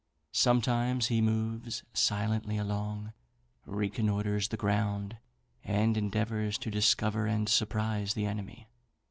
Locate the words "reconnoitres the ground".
3.67-5.17